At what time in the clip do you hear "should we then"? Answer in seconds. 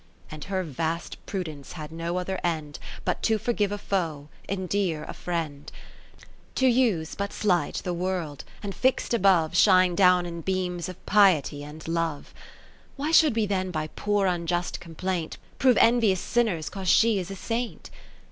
13.11-13.69